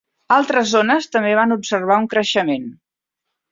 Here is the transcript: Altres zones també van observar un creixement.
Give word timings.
Altres 0.37 0.71
zones 0.71 1.09
també 1.17 1.35
van 1.41 1.55
observar 1.57 2.01
un 2.05 2.11
creixement. 2.17 2.69